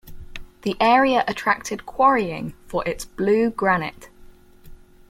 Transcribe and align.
The 0.63 0.75
area 0.81 1.23
attracted 1.27 1.85
quarrying 1.85 2.55
for 2.65 2.83
its 2.87 3.05
"blue 3.05 3.51
granite". 3.51 4.09